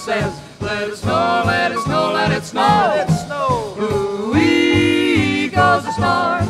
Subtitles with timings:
[0.00, 2.60] Says, let it snow, let it snow, let it snow.
[2.60, 3.76] Let it snow.
[3.78, 6.42] Ooh-wee goes the star.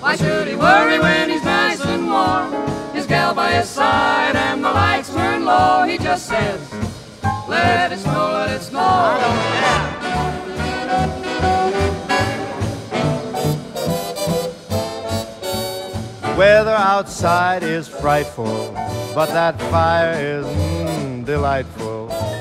[0.00, 2.54] Why should he worry when he's nice and warm?
[2.94, 5.84] His gal by his side and the lights turn low.
[5.84, 6.72] He just says,
[7.46, 9.18] let it snow, let it snow.
[16.38, 18.72] Weather outside is frightful,
[19.14, 22.35] but that fire is mm, delightful.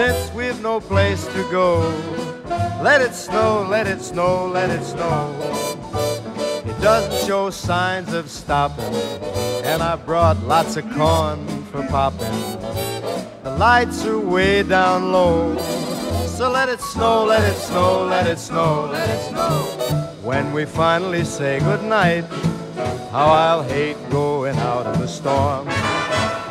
[0.00, 1.80] Since we've no place to go,
[2.82, 5.30] let it snow, let it snow, let it snow.
[6.64, 8.94] It doesn't show signs of stopping,
[9.62, 12.32] and I brought lots of corn for popping.
[13.42, 15.58] The lights are way down low,
[16.28, 19.50] so let it snow, let it snow, let it snow, let it snow.
[20.22, 22.24] When we finally say goodnight,
[23.12, 25.66] how I'll hate going out in the storm.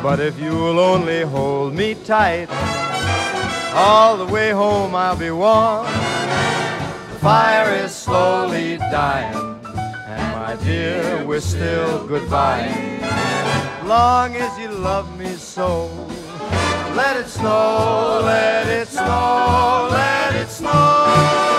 [0.00, 2.48] But if you'll only hold me tight,
[3.74, 5.86] all the way home I'll be warm.
[5.86, 9.34] The fire is slowly dying,
[10.06, 12.68] and my dear, we're still goodbye.
[13.84, 15.86] Long as you love me so,
[16.94, 21.49] let it snow, let it snow, let it snow.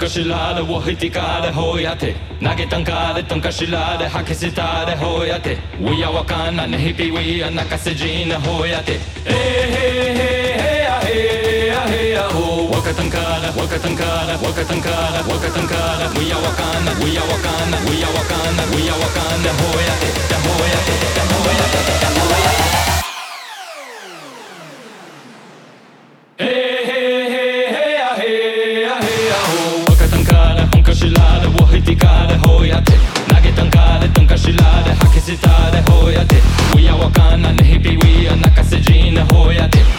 [0.00, 10.16] かしられをひてかれほやて投げたんかれとんかしられ吐きせたれほやて We are わかんなねひぴ We are 泣かせじなほやてえへへ
[10.56, 22.09] へやへやへやほ若たんから若たんから若たんから若たんから We are わかんな We are わかんな We are わかんな We are わかんなほやてだほやてだほやてだ
[36.01, 36.43] hakesitare hoyate
[36.75, 39.77] Uya wakana nehipi wia nakasejina hoyate.
[39.77, 39.90] Hey